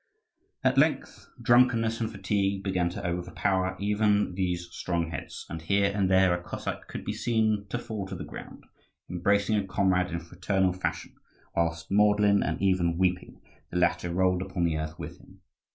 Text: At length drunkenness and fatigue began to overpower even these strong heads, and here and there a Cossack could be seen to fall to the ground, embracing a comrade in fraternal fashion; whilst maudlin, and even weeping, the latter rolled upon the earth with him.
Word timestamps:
At 0.63 0.79
length 0.79 1.29
drunkenness 1.39 2.01
and 2.01 2.11
fatigue 2.11 2.63
began 2.63 2.89
to 2.89 3.05
overpower 3.05 3.77
even 3.79 4.33
these 4.33 4.67
strong 4.71 5.11
heads, 5.11 5.45
and 5.47 5.61
here 5.61 5.91
and 5.93 6.09
there 6.09 6.33
a 6.33 6.41
Cossack 6.41 6.87
could 6.87 7.05
be 7.05 7.13
seen 7.13 7.67
to 7.69 7.77
fall 7.77 8.07
to 8.07 8.15
the 8.15 8.23
ground, 8.23 8.63
embracing 9.11 9.57
a 9.57 9.67
comrade 9.67 10.09
in 10.09 10.19
fraternal 10.19 10.73
fashion; 10.73 11.13
whilst 11.55 11.91
maudlin, 11.91 12.41
and 12.41 12.59
even 12.63 12.97
weeping, 12.97 13.39
the 13.69 13.77
latter 13.77 14.11
rolled 14.11 14.41
upon 14.41 14.63
the 14.63 14.75
earth 14.75 14.97
with 14.97 15.19
him. 15.19 15.41